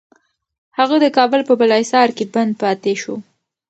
[0.77, 3.15] هغه د کابل په بالاحصار کي بند پاتې شو.